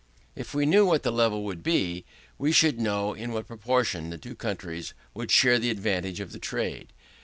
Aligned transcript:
If 0.35 0.55
we 0.55 0.65
knew 0.65 0.83
what 0.83 1.03
this 1.03 1.13
level 1.13 1.43
would 1.45 1.61
be, 1.61 2.05
we 2.39 2.51
should 2.51 2.79
know 2.79 3.13
in 3.13 3.33
what 3.33 3.45
proportion 3.45 4.09
the 4.09 4.17
two 4.17 4.33
countries 4.33 4.95
would 5.13 5.29
share 5.29 5.59
the 5.59 5.69
advantage 5.69 6.19
of 6.19 6.31
the 6.31 6.39
trade. 6.39 6.91